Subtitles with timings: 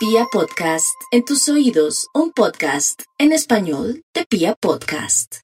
[0.00, 5.40] Pia Podcast, en tus oídos, un podcast en español de Pia Podcast.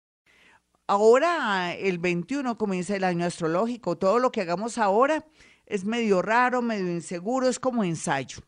[0.87, 3.99] Ahora, el 21 comienza el año astrológico.
[3.99, 5.27] Todo lo que hagamos ahora
[5.67, 8.39] es medio raro, medio inseguro, es como ensayo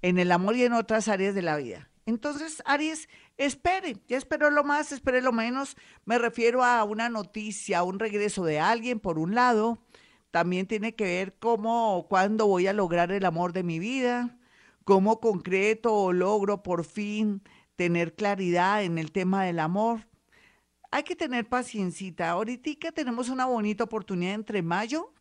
[0.00, 1.90] en el amor y en otras áreas de la vida.
[2.06, 5.76] Entonces, Aries, espere, ya espero lo más, espere lo menos.
[6.04, 9.82] Me refiero a una noticia, a un regreso de alguien, por un lado.
[10.30, 14.37] También tiene que ver cómo, cuándo voy a lograr el amor de mi vida
[14.88, 17.42] cómo concreto o logro por fin
[17.76, 20.08] tener claridad en el tema del amor.
[20.90, 22.30] Hay que tener paciencia.
[22.30, 25.12] Ahorita tenemos una bonita oportunidad entre mayo,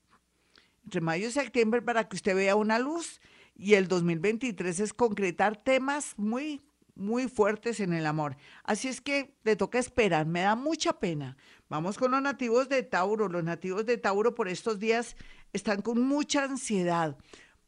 [0.85, 3.19] entre mayo y septiembre para que usted vea una luz
[3.55, 6.61] y el 2023 es concretar temas muy
[6.95, 8.37] muy fuertes en el amor.
[8.63, 11.35] Así es que le toca esperar, me da mucha pena.
[11.67, 13.27] Vamos con los nativos de Tauro.
[13.27, 15.17] Los nativos de Tauro por estos días
[15.51, 17.17] están con mucha ansiedad,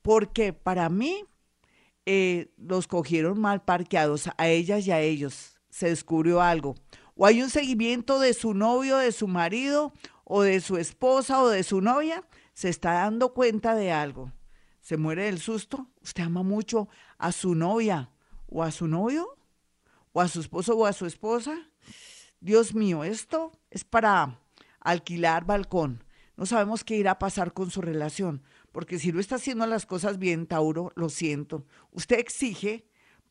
[0.02, 1.25] porque para mí
[2.12, 5.59] eh, los cogieron mal parqueados, a ellas y a ellos.
[5.70, 6.73] Se descubrió algo.
[7.14, 11.50] O hay un seguimiento de su novio, de su marido, o de su esposa, o
[11.50, 12.23] de su novia.
[12.53, 14.33] Se está dando cuenta de algo.
[14.81, 15.88] Se muere del susto.
[16.02, 16.89] Usted ama mucho
[17.20, 18.09] a su novia,
[18.48, 19.38] o a su novio,
[20.11, 21.55] o a su esposo, o a su esposa.
[22.39, 24.39] Dios mío, esto es para
[24.80, 26.03] alquilar balcón.
[26.40, 29.86] No sabemos qué irá a pasar con su relación porque si no está haciendo las
[29.86, 31.66] cosas bien, Tauro, lo siento.
[31.92, 32.86] Usted exige,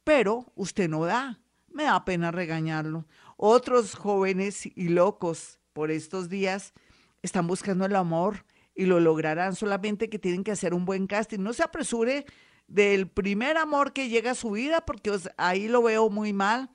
[0.04, 1.40] pero usted no da.
[1.72, 3.06] Me da pena regañarlo.
[3.38, 6.74] Otros jóvenes y locos por estos días
[7.22, 11.38] están buscando el amor y lo lograrán, solamente que tienen que hacer un buen casting.
[11.38, 12.26] No se apresure
[12.66, 16.68] del primer amor que llega a su vida, porque ahí lo veo muy mal,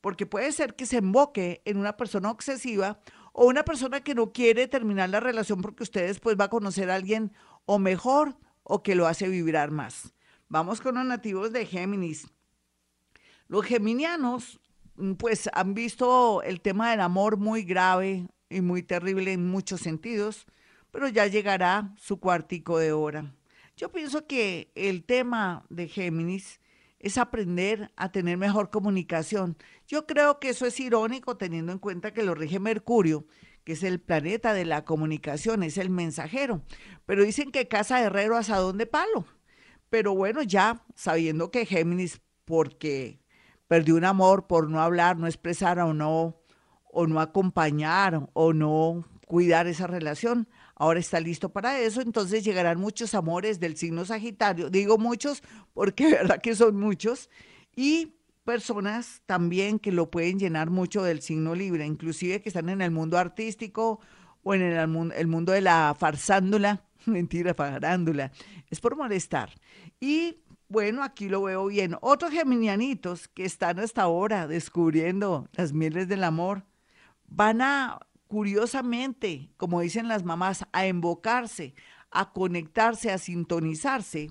[0.00, 3.00] porque puede ser que se emboque en una persona obsesiva
[3.32, 6.90] o una persona que no quiere terminar la relación porque usted después va a conocer
[6.90, 7.32] a alguien
[7.64, 10.14] o mejor o que lo hace vibrar más.
[10.48, 12.26] Vamos con los nativos de Géminis.
[13.48, 14.60] Los geminianos
[15.18, 20.46] pues han visto el tema del amor muy grave y muy terrible en muchos sentidos,
[20.90, 23.34] pero ya llegará su cuartico de hora.
[23.76, 26.60] Yo pienso que el tema de Géminis
[27.00, 29.56] es aprender a tener mejor comunicación.
[29.88, 33.26] Yo creo que eso es irónico teniendo en cuenta que lo rige Mercurio,
[33.64, 36.62] que es el planeta de la comunicación, es el mensajero.
[37.06, 39.26] Pero dicen que casa herrero asadón de palo.
[39.88, 43.20] Pero bueno, ya sabiendo que Géminis, porque
[43.66, 46.42] perdió un amor por no hablar, no expresar o no,
[46.92, 50.48] o no acompañar o no cuidar esa relación,
[50.80, 55.42] ahora está listo para eso, entonces llegarán muchos amores del signo Sagitario, digo muchos
[55.74, 57.28] porque verdad que son muchos,
[57.76, 58.14] y
[58.44, 62.90] personas también que lo pueden llenar mucho del signo libre, inclusive que están en el
[62.90, 64.00] mundo artístico
[64.42, 68.32] o en el, el mundo de la farsándula, mentira, farándula,
[68.70, 69.52] es por molestar.
[70.00, 71.98] Y bueno, aquí lo veo bien.
[72.00, 76.64] Otros geminianitos que están hasta ahora descubriendo las mieles del amor,
[77.26, 81.74] van a curiosamente, como dicen las mamás, a invocarse,
[82.12, 84.30] a conectarse, a sintonizarse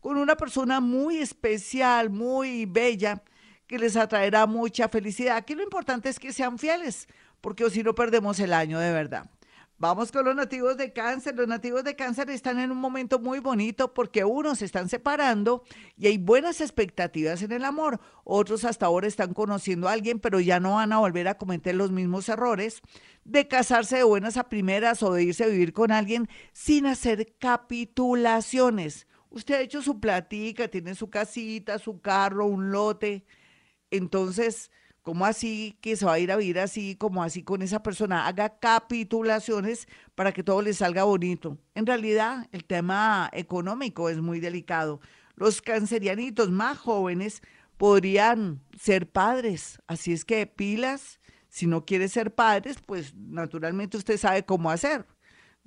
[0.00, 3.22] con una persona muy especial, muy bella,
[3.66, 5.38] que les atraerá mucha felicidad.
[5.38, 7.08] Aquí lo importante es que sean fieles,
[7.40, 9.30] porque si no perdemos el año de verdad.
[9.80, 11.36] Vamos con los nativos de cáncer.
[11.36, 15.62] Los nativos de cáncer están en un momento muy bonito porque unos se están separando
[15.96, 18.00] y hay buenas expectativas en el amor.
[18.24, 21.76] Otros hasta ahora están conociendo a alguien, pero ya no van a volver a cometer
[21.76, 22.82] los mismos errores
[23.24, 27.36] de casarse de buenas a primeras o de irse a vivir con alguien sin hacer
[27.38, 29.06] capitulaciones.
[29.30, 33.24] Usted ha hecho su platica, tiene su casita, su carro, un lote.
[33.92, 34.72] Entonces,
[35.08, 38.26] ¿Cómo así que se va a ir a vivir así, como así con esa persona?
[38.26, 41.56] Haga capitulaciones para que todo le salga bonito.
[41.74, 45.00] En realidad, el tema económico es muy delicado.
[45.34, 47.40] Los cancerianitos más jóvenes
[47.78, 54.18] podrían ser padres, así es que pilas, si no quiere ser padres, pues naturalmente usted
[54.18, 55.06] sabe cómo hacer.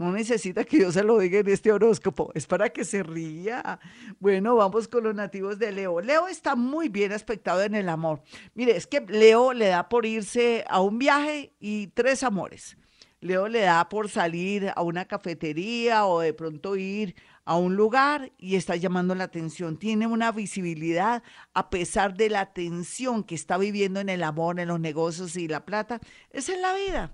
[0.01, 3.79] No necesita que yo se lo diga en este horóscopo, es para que se ría.
[4.19, 6.01] Bueno, vamos con los nativos de Leo.
[6.01, 8.23] Leo está muy bien aspectado en el amor.
[8.55, 12.77] Mire, es que Leo le da por irse a un viaje y tres amores.
[13.19, 17.13] Leo le da por salir a una cafetería o de pronto ir
[17.45, 19.77] a un lugar y está llamando la atención.
[19.77, 21.21] Tiene una visibilidad
[21.53, 25.47] a pesar de la tensión que está viviendo en el amor, en los negocios y
[25.47, 25.99] la plata.
[26.31, 27.13] Es en la vida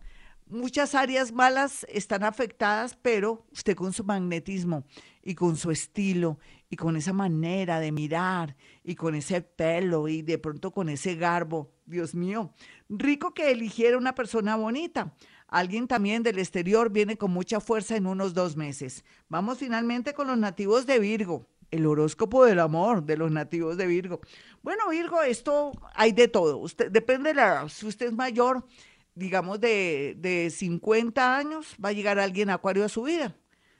[0.49, 4.85] muchas áreas malas están afectadas, pero usted con su magnetismo
[5.23, 6.39] y con su estilo
[6.69, 11.15] y con esa manera de mirar y con ese pelo y de pronto con ese
[11.15, 12.53] garbo, Dios mío,
[12.89, 15.13] rico que eligiera una persona bonita.
[15.47, 19.05] Alguien también del exterior viene con mucha fuerza en unos dos meses.
[19.29, 21.47] Vamos finalmente con los nativos de Virgo.
[21.69, 24.21] el horóscopo del amor de los nativos de Virgo.
[24.61, 26.57] Bueno, Virgo, esto hay de todo.
[26.59, 27.67] Usted, depende de la.
[27.67, 28.65] Si usted es mayor,
[29.17, 33.35] digamos de, de 50 años, va a llegar alguien acuario a su vida.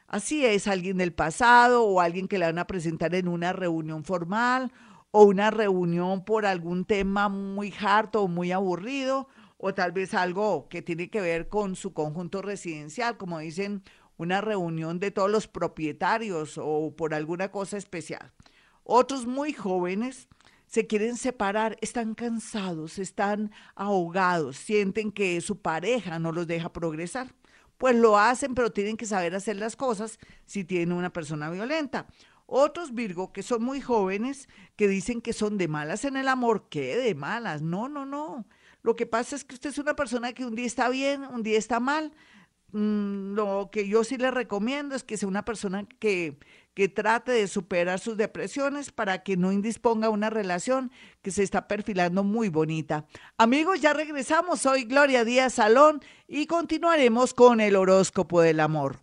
[0.08, 4.06] Así es, alguien del pasado o alguien que le van a presentar en una reunión
[4.06, 4.72] formal
[5.12, 10.70] o una reunión por algún tema muy harto o muy aburrido o tal vez algo
[10.70, 13.84] que tiene que ver con su conjunto residencial, como dicen,
[14.18, 18.32] una reunión de todos los propietarios o por alguna cosa especial.
[18.84, 20.28] Otros muy jóvenes
[20.68, 27.34] se quieren separar, están cansados, están ahogados, sienten que su pareja no los deja progresar.
[27.78, 32.08] Pues lo hacen, pero tienen que saber hacer las cosas si tienen una persona violenta.
[32.46, 36.68] Otros Virgo que son muy jóvenes, que dicen que son de malas en el amor.
[36.70, 37.62] ¿Qué de malas?
[37.62, 38.46] No, no, no.
[38.82, 41.44] Lo que pasa es que usted es una persona que un día está bien, un
[41.44, 42.14] día está mal.
[42.74, 46.38] Mm, lo que yo sí le recomiendo es que sea una persona que,
[46.74, 50.92] que trate de superar sus depresiones para que no indisponga una relación
[51.22, 53.06] que se está perfilando muy bonita.
[53.38, 54.60] Amigos, ya regresamos.
[54.60, 59.00] Soy Gloria Díaz Salón y continuaremos con el horóscopo del amor.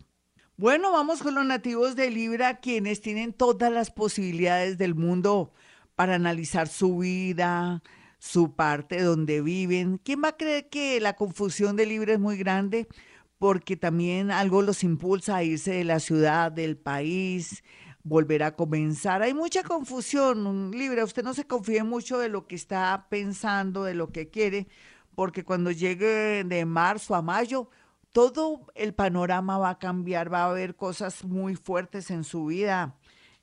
[0.57, 5.51] Bueno, vamos con los nativos de Libra, quienes tienen todas las posibilidades del mundo
[5.95, 7.81] para analizar su vida,
[8.19, 9.97] su parte donde viven.
[9.97, 12.87] ¿Quién va a creer que la confusión de Libra es muy grande?
[13.37, 17.63] Porque también algo los impulsa a irse de la ciudad, del país,
[18.03, 19.21] volver a comenzar.
[19.21, 21.03] Hay mucha confusión, Libra.
[21.03, 24.67] Usted no se confíe mucho de lo que está pensando, de lo que quiere,
[25.15, 27.69] porque cuando llegue de marzo a mayo,
[28.11, 32.95] todo el panorama va a cambiar, va a haber cosas muy fuertes en su vida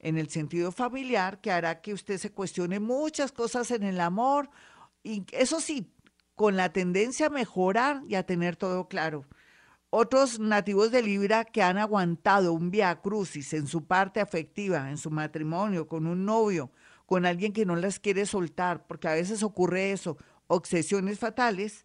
[0.03, 4.51] en el sentido familiar que hará que usted se cuestione muchas cosas en el amor
[5.03, 5.93] y eso sí,
[6.35, 9.25] con la tendencia a mejorar y a tener todo claro.
[9.95, 14.97] Otros nativos de Libra que han aguantado un via crucis en su parte afectiva, en
[14.97, 16.71] su matrimonio, con un novio,
[17.05, 20.17] con alguien que no las quiere soltar, porque a veces ocurre eso,
[20.47, 21.85] obsesiones fatales,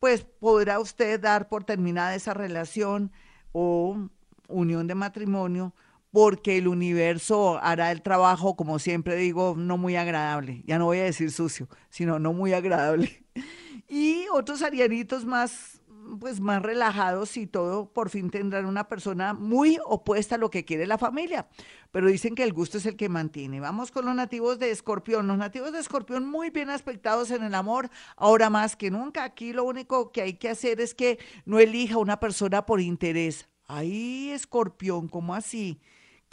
[0.00, 3.12] pues podrá usted dar por terminada esa relación
[3.52, 4.08] o
[4.48, 5.76] unión de matrimonio
[6.10, 10.64] porque el universo hará el trabajo, como siempre digo, no muy agradable.
[10.66, 13.24] Ya no voy a decir sucio, sino no muy agradable.
[13.86, 15.82] Y otros arianitos más,
[16.18, 20.64] pues más relajados y todo, por fin tendrán una persona muy opuesta a lo que
[20.64, 21.46] quiere la familia.
[21.90, 23.60] Pero dicen que el gusto es el que mantiene.
[23.60, 25.26] Vamos con los nativos de Escorpión.
[25.26, 29.24] Los nativos de Escorpión muy bien aspectados en el amor, ahora más que nunca.
[29.24, 33.48] Aquí lo único que hay que hacer es que no elija una persona por interés.
[33.66, 35.80] Ay, Escorpión, ¿cómo así?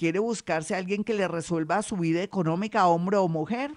[0.02, 3.72] quiere buscarse a alguien que le resuelva su vida económica, hombre o mujer.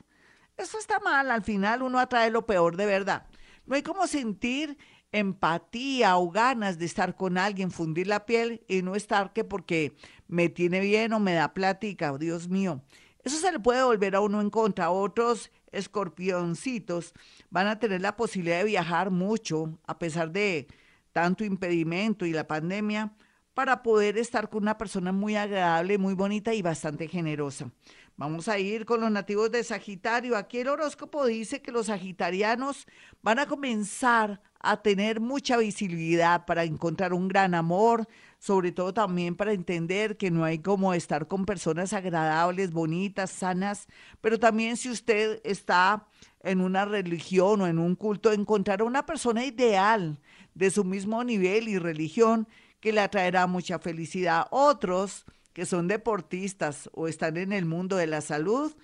[0.57, 3.27] Eso está mal, al final uno atrae lo peor de verdad.
[3.67, 4.79] No hay como sentir
[5.15, 9.95] empatía o ganas de estar con alguien, fundir la piel y no estar que porque
[10.27, 12.83] me tiene bien o me da plática, Dios mío.
[13.23, 14.91] Eso se le puede volver a uno en contra.
[14.91, 17.15] Otros escorpioncitos
[17.49, 20.67] van a tener la posibilidad de viajar mucho a pesar de
[21.13, 23.15] tanto impedimento y la pandemia
[23.55, 27.71] para poder estar con una persona muy agradable, muy bonita y bastante generosa.
[28.17, 30.37] Vamos a ir con los nativos de Sagitario.
[30.37, 32.87] Aquí el horóscopo dice que los sagitarianos
[33.23, 38.07] van a comenzar a tener mucha visibilidad para encontrar un gran amor,
[38.39, 43.89] sobre todo también para entender que no hay como estar con personas agradables, bonitas, sanas,
[44.21, 46.07] pero también si usted está
[46.45, 50.21] en una religión o en un culto, encontrar a una persona ideal
[50.55, 52.47] de su mismo nivel y religión
[52.79, 54.47] que le atraerá mucha felicidad.
[54.51, 58.77] Otros que son deportistas o están en el mundo de la salud,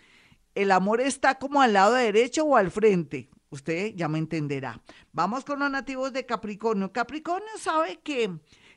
[0.54, 3.28] el amor está como al lado derecho o al frente.
[3.50, 4.80] Usted ya me entenderá.
[5.12, 6.92] Vamos con los nativos de Capricornio.
[6.92, 8.30] Capricornio sabe que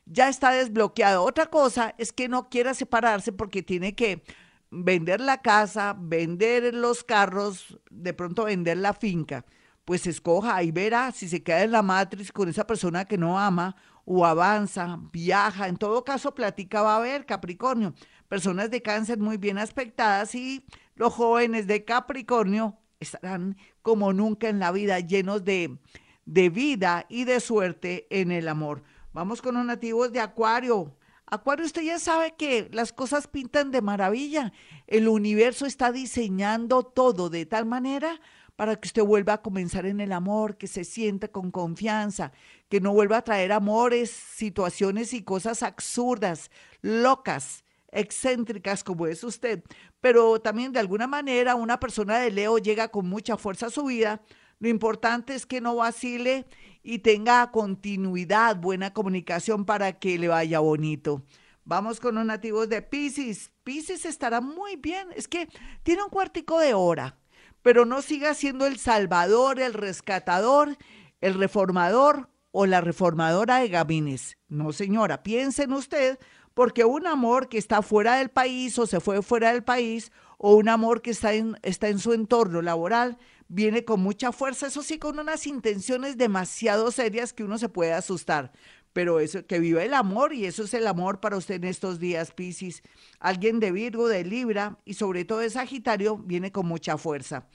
[0.04, 1.22] ya está desbloqueado.
[1.22, 4.24] Otra cosa es que no quiera separarse porque tiene que
[4.70, 9.44] vender la casa, vender los carros, de pronto vender la finca.
[9.84, 13.38] Pues escoja y verá si se queda en la matriz con esa persona que no
[13.38, 17.94] ama o avanza, viaja, en todo caso platica va a haber Capricornio,
[18.28, 20.64] personas de cáncer muy bien aspectadas y
[20.94, 25.78] los jóvenes de Capricornio estarán como nunca en la vida llenos de,
[26.26, 28.82] de vida y de suerte en el amor.
[29.12, 30.96] Vamos con los nativos de Acuario.
[31.26, 34.52] Acuario, usted ya sabe que las cosas pintan de maravilla.
[34.86, 38.20] El universo está diseñando todo de tal manera
[38.56, 42.32] para que usted vuelva a comenzar en el amor, que se sienta con confianza,
[42.68, 49.62] que no vuelva a traer amores, situaciones y cosas absurdas, locas, excéntricas como es usted.
[50.00, 53.84] Pero también de alguna manera una persona de Leo llega con mucha fuerza a su
[53.84, 54.22] vida.
[54.60, 56.46] Lo importante es que no vacile
[56.82, 61.24] y tenga continuidad, buena comunicación para que le vaya bonito.
[61.64, 63.50] Vamos con los nativos de Pisces.
[63.64, 65.08] Pisces estará muy bien.
[65.16, 65.48] Es que
[65.82, 67.18] tiene un cuartico de hora,
[67.64, 70.76] pero no siga siendo el salvador, el rescatador,
[71.22, 74.36] el reformador o la reformadora de gabines.
[74.48, 76.18] No, señora, piensen usted,
[76.52, 80.56] porque un amor que está fuera del país o se fue fuera del país o
[80.56, 83.16] un amor que está en, está en su entorno laboral
[83.48, 87.92] viene con mucha fuerza, eso sí, con unas intenciones demasiado serias que uno se puede
[87.92, 88.52] asustar.
[88.94, 91.98] Pero eso, que viva el amor y eso es el amor para usted en estos
[91.98, 92.82] días, Piscis.
[93.18, 97.46] Alguien de Virgo, de Libra y sobre todo de Sagitario viene con mucha fuerza.